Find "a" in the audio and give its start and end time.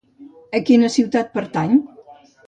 0.59-0.61